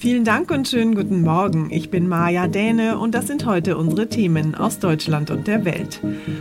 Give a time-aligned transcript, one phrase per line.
[0.00, 1.72] Vielen Dank und schönen guten Morgen.
[1.72, 6.00] Ich bin Maja Däne und das sind heute unsere Themen aus Deutschland und der Welt.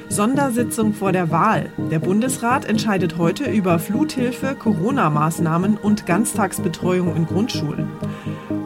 [0.10, 1.72] Sondersitzung vor der Wahl.
[1.90, 7.88] Der Bundesrat entscheidet heute über Fluthilfe, Corona-Maßnahmen und Ganztagsbetreuung in Grundschulen.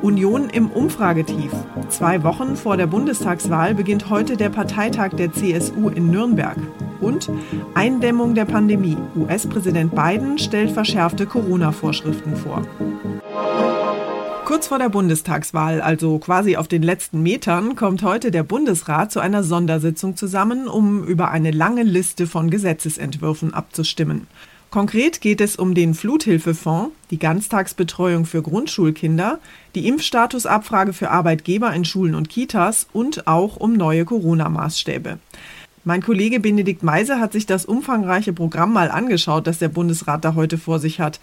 [0.01, 1.53] Union im Umfragetief.
[1.87, 6.57] Zwei Wochen vor der Bundestagswahl beginnt heute der Parteitag der CSU in Nürnberg.
[6.99, 7.29] Und
[7.75, 8.97] Eindämmung der Pandemie.
[9.15, 12.63] US-Präsident Biden stellt verschärfte Corona-Vorschriften vor.
[14.51, 19.21] Kurz vor der Bundestagswahl, also quasi auf den letzten Metern, kommt heute der Bundesrat zu
[19.21, 24.27] einer Sondersitzung zusammen, um über eine lange Liste von Gesetzesentwürfen abzustimmen.
[24.69, 29.39] Konkret geht es um den Fluthilfefonds, die Ganztagsbetreuung für Grundschulkinder,
[29.73, 35.17] die Impfstatusabfrage für Arbeitgeber in Schulen und Kitas und auch um neue Corona-Maßstäbe.
[35.85, 40.35] Mein Kollege Benedikt Meise hat sich das umfangreiche Programm mal angeschaut, das der Bundesrat da
[40.35, 41.21] heute vor sich hat.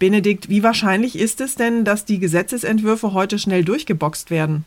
[0.00, 4.64] Benedikt, wie wahrscheinlich ist es denn, dass die Gesetzesentwürfe heute schnell durchgeboxt werden?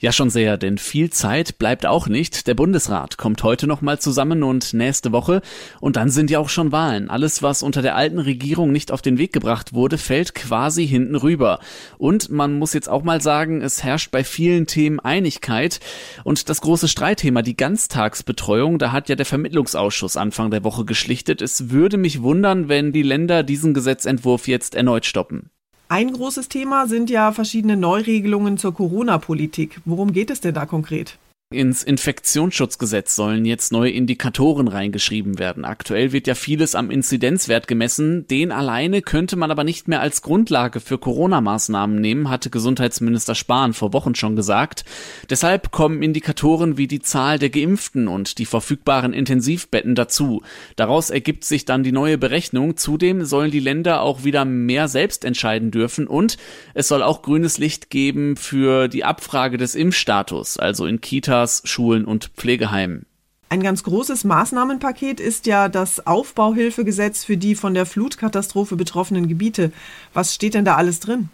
[0.00, 2.46] Ja, schon sehr, denn viel Zeit bleibt auch nicht.
[2.46, 5.42] Der Bundesrat kommt heute nochmal zusammen und nächste Woche.
[5.80, 7.10] Und dann sind ja auch schon Wahlen.
[7.10, 11.16] Alles, was unter der alten Regierung nicht auf den Weg gebracht wurde, fällt quasi hinten
[11.16, 11.58] rüber.
[11.98, 15.80] Und man muss jetzt auch mal sagen, es herrscht bei vielen Themen Einigkeit.
[16.22, 21.42] Und das große Streitthema, die Ganztagsbetreuung, da hat ja der Vermittlungsausschuss Anfang der Woche geschlichtet.
[21.42, 25.50] Es würde mich wundern, wenn die Länder diesen Gesetzentwurf jetzt erneut stoppen.
[25.90, 29.80] Ein großes Thema sind ja verschiedene Neuregelungen zur Corona-Politik.
[29.86, 31.16] Worum geht es denn da konkret?
[31.50, 35.64] Ins Infektionsschutzgesetz sollen jetzt neue Indikatoren reingeschrieben werden.
[35.64, 38.26] Aktuell wird ja vieles am Inzidenzwert gemessen.
[38.26, 43.72] Den alleine könnte man aber nicht mehr als Grundlage für Corona-Maßnahmen nehmen, hatte Gesundheitsminister Spahn
[43.72, 44.84] vor Wochen schon gesagt.
[45.30, 50.42] Deshalb kommen Indikatoren wie die Zahl der Geimpften und die verfügbaren Intensivbetten dazu.
[50.76, 52.76] Daraus ergibt sich dann die neue Berechnung.
[52.76, 56.36] Zudem sollen die Länder auch wieder mehr selbst entscheiden dürfen und
[56.74, 61.62] es soll auch grünes Licht geben für die Abfrage des Impfstatus, also in Kita Kitas,
[61.64, 63.06] Schulen und Pflegeheimen.
[63.48, 69.70] Ein ganz großes Maßnahmenpaket ist ja das Aufbauhilfegesetz für die von der Flutkatastrophe betroffenen Gebiete.
[70.12, 71.30] Was steht denn da alles drin?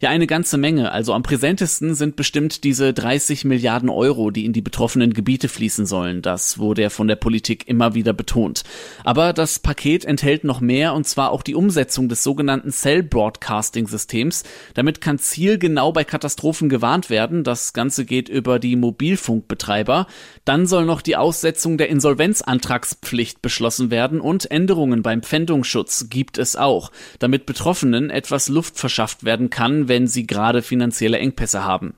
[0.00, 0.92] Ja, eine ganze Menge.
[0.92, 5.86] Also am präsentesten sind bestimmt diese 30 Milliarden Euro, die in die betroffenen Gebiete fließen
[5.86, 6.22] sollen.
[6.22, 8.62] Das wurde ja von der Politik immer wieder betont.
[9.04, 13.86] Aber das Paket enthält noch mehr und zwar auch die Umsetzung des sogenannten Cell Broadcasting
[13.86, 14.44] Systems.
[14.74, 17.44] Damit kann zielgenau bei Katastrophen gewarnt werden.
[17.44, 20.06] Das Ganze geht über die Mobilfunkbetreiber.
[20.44, 26.56] Dann soll noch die Aussetzung der Insolvenzantragspflicht beschlossen werden und Änderungen beim Pfändungsschutz gibt es
[26.56, 31.94] auch, damit Betroffenen etwas Luft verschafft werden kann, wenn sie gerade finanzielle Engpässe haben.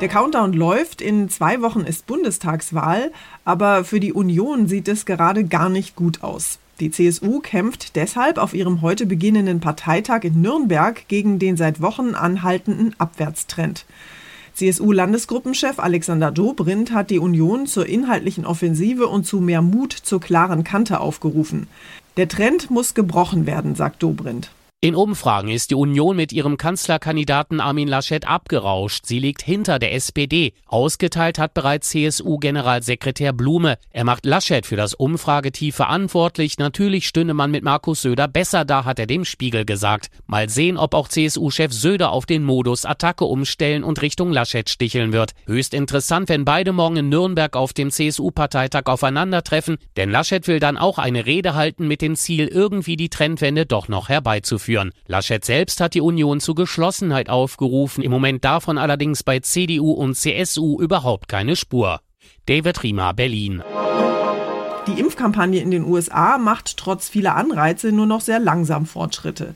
[0.00, 1.02] Der Countdown läuft.
[1.02, 3.12] In zwei Wochen ist Bundestagswahl,
[3.44, 6.58] aber für die Union sieht es gerade gar nicht gut aus.
[6.80, 12.14] Die CSU kämpft deshalb auf ihrem heute beginnenden Parteitag in Nürnberg gegen den seit Wochen
[12.16, 13.84] anhaltenden Abwärtstrend.
[14.54, 20.64] CSU-Landesgruppenchef Alexander Dobrindt hat die Union zur inhaltlichen Offensive und zu mehr Mut zur klaren
[20.64, 21.68] Kante aufgerufen.
[22.16, 24.50] Der Trend muss gebrochen werden, sagt Dobrindt.
[24.84, 29.06] In Umfragen ist die Union mit ihrem Kanzlerkandidaten Armin Laschet abgerauscht.
[29.06, 30.54] Sie liegt hinter der SPD.
[30.66, 33.78] Ausgeteilt hat bereits CSU-Generalsekretär Blume.
[33.90, 36.58] Er macht Laschet für das Umfragetief verantwortlich.
[36.58, 40.10] Natürlich stünde man mit Markus Söder besser da, hat er dem Spiegel gesagt.
[40.26, 45.12] Mal sehen, ob auch CSU-Chef Söder auf den Modus Attacke umstellen und Richtung Laschet sticheln
[45.12, 45.30] wird.
[45.46, 50.76] Höchst interessant, wenn beide morgen in Nürnberg auf dem CSU-Parteitag aufeinandertreffen, denn Laschet will dann
[50.76, 54.92] auch eine Rede halten mit dem Ziel, irgendwie die Trendwende doch noch herbeizuführen führen.
[55.06, 60.14] Laschet selbst hat die Union zu Geschlossenheit aufgerufen, im Moment davon allerdings bei CDU und
[60.14, 62.00] CSU überhaupt keine Spur.
[62.46, 63.62] David Riemer, Berlin.
[64.86, 69.54] Die Impfkampagne in den USA macht trotz vieler Anreize nur noch sehr langsam Fortschritte.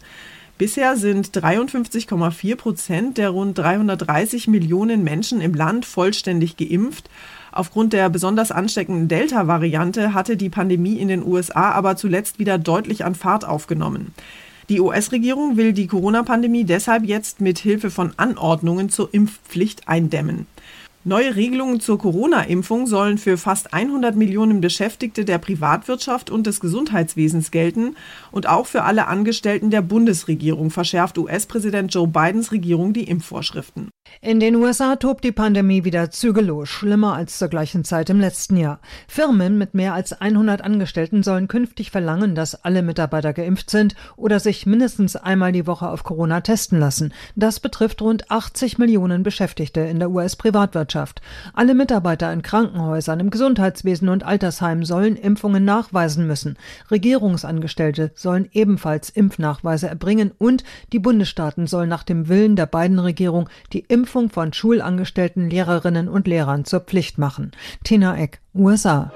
[0.58, 7.10] Bisher sind 53,4 Prozent der rund 330 Millionen Menschen im Land vollständig geimpft.
[7.52, 13.04] Aufgrund der besonders ansteckenden Delta-Variante hatte die Pandemie in den USA aber zuletzt wieder deutlich
[13.04, 14.14] an Fahrt aufgenommen.
[14.68, 20.46] Die US-Regierung will die Corona-Pandemie deshalb jetzt mit Hilfe von Anordnungen zur Impfpflicht eindämmen.
[21.04, 27.52] Neue Regelungen zur Corona-Impfung sollen für fast 100 Millionen Beschäftigte der Privatwirtschaft und des Gesundheitswesens
[27.52, 27.94] gelten
[28.32, 33.90] und auch für alle Angestellten der Bundesregierung verschärft US-Präsident Joe Bidens Regierung die Impfvorschriften.
[34.20, 38.56] In den USA tobt die Pandemie wieder zügellos, schlimmer als zur gleichen Zeit im letzten
[38.56, 38.80] Jahr.
[39.08, 44.40] Firmen mit mehr als 100 Angestellten sollen künftig verlangen, dass alle Mitarbeiter geimpft sind oder
[44.40, 47.12] sich mindestens einmal die Woche auf Corona testen lassen.
[47.36, 50.96] Das betrifft rund 80 Millionen Beschäftigte in der US-Privatwirtschaft.
[50.96, 51.20] Wirtschaft.
[51.52, 56.56] Alle Mitarbeiter in Krankenhäusern, im Gesundheitswesen und Altersheimen sollen Impfungen nachweisen müssen.
[56.90, 63.48] Regierungsangestellte sollen ebenfalls Impfnachweise erbringen und die Bundesstaaten sollen nach dem Willen der beiden Regierung
[63.72, 67.50] die Impfung von Schulangestellten, Lehrerinnen und Lehrern zur Pflicht machen.
[67.82, 69.10] Tina Eck, USA.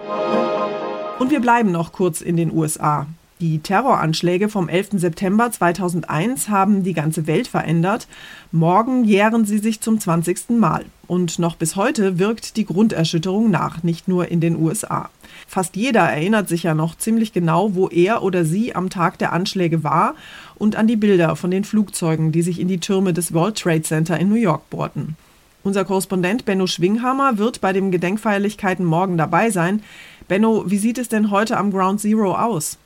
[1.20, 3.06] Und wir bleiben noch kurz in den USA.
[3.40, 4.88] Die Terroranschläge vom 11.
[4.96, 8.06] September 2001 haben die ganze Welt verändert.
[8.52, 10.50] Morgen jähren sie sich zum 20.
[10.50, 10.84] Mal.
[11.06, 15.08] Und noch bis heute wirkt die Grunderschütterung nach, nicht nur in den USA.
[15.48, 19.32] Fast jeder erinnert sich ja noch ziemlich genau, wo er oder sie am Tag der
[19.32, 20.16] Anschläge war
[20.56, 23.82] und an die Bilder von den Flugzeugen, die sich in die Türme des World Trade
[23.82, 25.16] Center in New York bohrten.
[25.62, 29.82] Unser Korrespondent Benno Schwinghammer wird bei den Gedenkfeierlichkeiten morgen dabei sein.
[30.28, 32.76] Benno, wie sieht es denn heute am Ground Zero aus?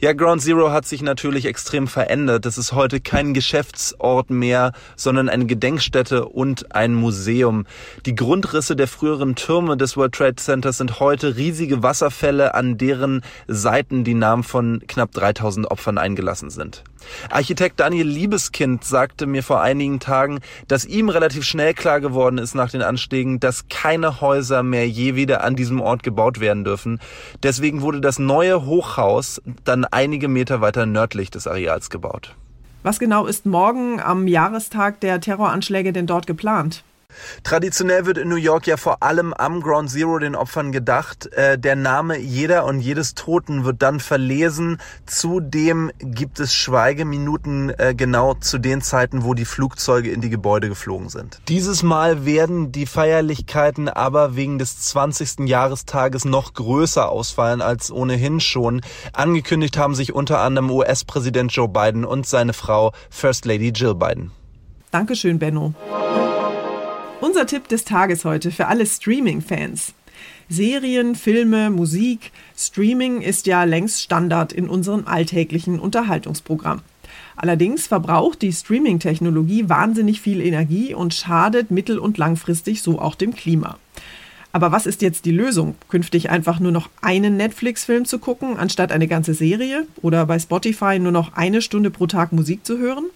[0.00, 2.46] Ja, Ground Zero hat sich natürlich extrem verändert.
[2.46, 7.66] Es ist heute kein Geschäftsort mehr, sondern eine Gedenkstätte und ein Museum.
[8.06, 13.22] Die Grundrisse der früheren Türme des World Trade Centers sind heute riesige Wasserfälle, an deren
[13.48, 16.84] Seiten die Namen von knapp 3000 Opfern eingelassen sind.
[17.30, 22.54] Architekt Daniel Liebeskind sagte mir vor einigen Tagen, dass ihm relativ schnell klar geworden ist
[22.54, 27.00] nach den Anschlägen, dass keine Häuser mehr je wieder an diesem Ort gebaut werden dürfen.
[27.42, 32.34] Deswegen wurde das neue Hochhaus dann einige Meter weiter nördlich des Areals gebaut.
[32.82, 36.84] Was genau ist morgen am Jahrestag der Terroranschläge denn dort geplant?
[37.42, 41.32] Traditionell wird in New York ja vor allem am Ground Zero den Opfern gedacht.
[41.32, 44.78] Äh, der Name jeder und jedes Toten wird dann verlesen.
[45.06, 50.68] Zudem gibt es Schweigeminuten äh, genau zu den Zeiten, wo die Flugzeuge in die Gebäude
[50.68, 51.40] geflogen sind.
[51.48, 55.48] Dieses Mal werden die Feierlichkeiten aber wegen des 20.
[55.48, 58.82] Jahrestages noch größer ausfallen als ohnehin schon.
[59.12, 64.32] Angekündigt haben sich unter anderem US-Präsident Joe Biden und seine Frau First Lady Jill Biden.
[64.90, 65.74] Dankeschön, Benno.
[67.20, 69.92] Unser Tipp des Tages heute für alle Streaming-Fans.
[70.48, 76.80] Serien, Filme, Musik, Streaming ist ja längst Standard in unserem alltäglichen Unterhaltungsprogramm.
[77.36, 83.34] Allerdings verbraucht die Streaming-Technologie wahnsinnig viel Energie und schadet mittel- und langfristig so auch dem
[83.34, 83.78] Klima.
[84.52, 85.74] Aber was ist jetzt die Lösung?
[85.88, 89.88] Künftig einfach nur noch einen Netflix-Film zu gucken, anstatt eine ganze Serie?
[90.02, 93.06] Oder bei Spotify nur noch eine Stunde pro Tag Musik zu hören?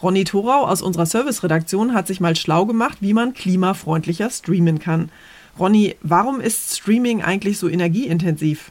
[0.00, 5.10] Ronny Thorau aus unserer Serviceredaktion hat sich mal schlau gemacht, wie man klimafreundlicher streamen kann.
[5.58, 8.70] Ronny, warum ist Streaming eigentlich so energieintensiv?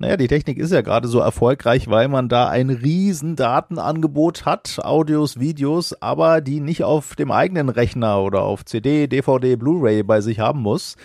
[0.00, 4.80] Naja, die Technik ist ja gerade so erfolgreich, weil man da ein riesen Datenangebot hat,
[4.82, 10.20] Audios, Videos, aber die nicht auf dem eigenen Rechner oder auf CD, DVD, Blu-ray bei
[10.20, 10.96] sich haben muss.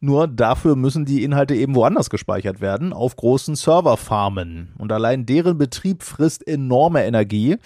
[0.00, 4.74] Nur dafür müssen die Inhalte eben woanders gespeichert werden, auf großen Serverfarmen.
[4.76, 7.56] Und allein deren Betrieb frisst enorme Energie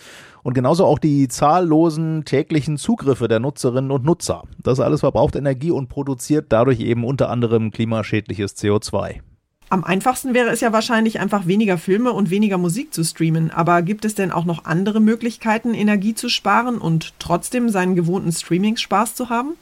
[0.44, 4.44] und genauso auch die zahllosen täglichen Zugriffe der Nutzerinnen und Nutzer.
[4.62, 9.20] Das alles verbraucht Energie und produziert dadurch eben unter anderem klimaschädliches CO2.
[9.68, 13.50] Am einfachsten wäre es ja wahrscheinlich einfach weniger Filme und weniger Musik zu streamen.
[13.50, 18.32] Aber gibt es denn auch noch andere Möglichkeiten, Energie zu sparen und trotzdem seinen gewohnten
[18.32, 19.54] Streaming-Spaß zu haben?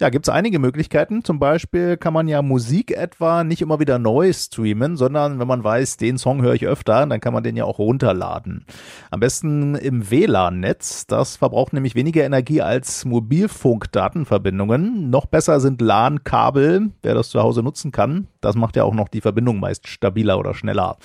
[0.00, 1.24] Ja, gibt es einige Möglichkeiten.
[1.24, 5.62] Zum Beispiel kann man ja Musik etwa nicht immer wieder neu streamen, sondern wenn man
[5.62, 8.64] weiß, den Song höre ich öfter, dann kann man den ja auch runterladen.
[9.10, 11.06] Am besten im WLAN-Netz.
[11.06, 15.10] Das verbraucht nämlich weniger Energie als Mobilfunk-Datenverbindungen.
[15.10, 18.26] Noch besser sind LAN-Kabel, wer das zu Hause nutzen kann.
[18.40, 20.96] Das macht ja auch noch die Verbindung meist stabiler oder schneller.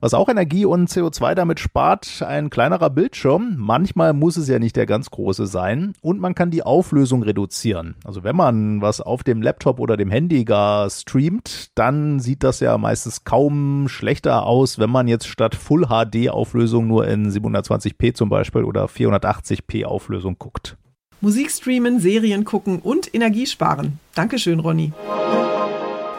[0.00, 3.54] Was auch Energie und CO2 damit spart, ein kleinerer Bildschirm.
[3.56, 5.94] Manchmal muss es ja nicht der ganz große sein.
[6.00, 7.96] Und man kann die Auflösung reduzieren.
[8.04, 12.60] Also wenn man was auf dem Laptop oder dem Handy gar streamt, dann sieht das
[12.60, 18.14] ja meistens kaum schlechter aus, wenn man jetzt statt Full HD Auflösung nur in 720p
[18.14, 20.76] zum Beispiel oder 480p Auflösung guckt.
[21.20, 24.00] Musik streamen, Serien gucken und Energie sparen.
[24.14, 24.92] Dankeschön, Ronny.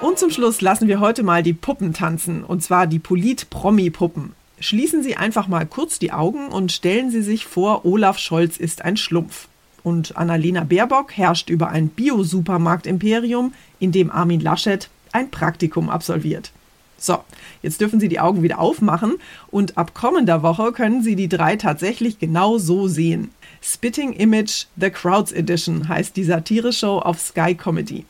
[0.04, 4.34] Und zum Schluss lassen wir heute mal die Puppen tanzen, und zwar die Polit-Promi-Puppen.
[4.60, 8.84] Schließen Sie einfach mal kurz die Augen und stellen Sie sich vor, Olaf Scholz ist
[8.84, 9.48] ein Schlumpf.
[9.82, 16.52] Und Annalena Baerbock herrscht über ein Bio-Supermarkt-Imperium, in dem Armin Laschet ein Praktikum absolviert.
[16.98, 17.20] So,
[17.62, 19.14] jetzt dürfen Sie die Augen wieder aufmachen
[19.52, 23.32] und ab kommender Woche können Sie die drei tatsächlich genau so sehen.
[23.62, 28.04] Spitting Image The Crowds Edition heißt die Satire-Show auf Sky Comedy.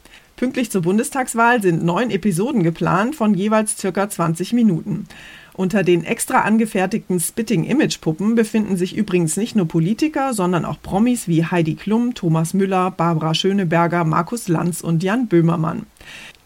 [0.43, 5.07] Pünktlich zur Bundestagswahl sind neun Episoden geplant von jeweils circa 20 Minuten.
[5.53, 11.45] Unter den extra angefertigten Spitting-Image-Puppen befinden sich übrigens nicht nur Politiker, sondern auch Promis wie
[11.45, 15.85] Heidi Klum, Thomas Müller, Barbara Schöneberger, Markus Lanz und Jan Böhmermann.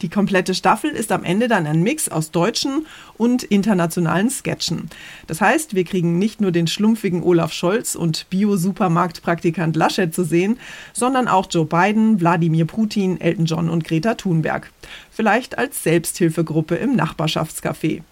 [0.01, 2.85] Die komplette Staffel ist am Ende dann ein Mix aus deutschen
[3.17, 4.89] und internationalen Sketchen.
[5.25, 10.59] Das heißt, wir kriegen nicht nur den schlumpfigen Olaf Scholz und Bio-Supermarktpraktikant Laschet zu sehen,
[10.93, 14.71] sondern auch Joe Biden, Wladimir Putin, Elton John und Greta Thunberg.
[15.09, 18.03] Vielleicht als Selbsthilfegruppe im Nachbarschaftscafé.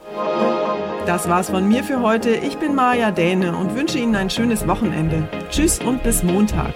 [1.06, 2.32] Das war's von mir für heute.
[2.32, 5.30] Ich bin Maja Däne und wünsche Ihnen ein schönes Wochenende.
[5.52, 6.74] Tschüss und bis Montag.